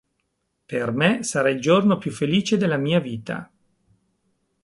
Per 0.65 0.91
me 0.93 1.21
sarà 1.21 1.51
il 1.51 1.61
giorno 1.61 1.99
più 1.99 2.09
felice 2.09 2.57
della 2.57 2.77
mia 2.77 2.99
vita". 2.99 3.51